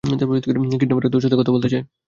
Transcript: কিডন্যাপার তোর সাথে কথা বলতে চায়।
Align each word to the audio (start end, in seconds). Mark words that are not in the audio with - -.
কিডন্যাপার 0.03 1.11
তোর 1.13 1.21
সাথে 1.23 1.37
কথা 1.39 1.51
বলতে 1.51 1.67
চায়। 1.69 1.83